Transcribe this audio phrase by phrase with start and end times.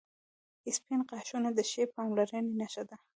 [0.75, 2.97] •سپین غاښونه د ښې پاملرنې نښه ده.